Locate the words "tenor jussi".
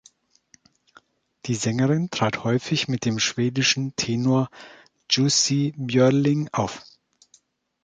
3.97-5.75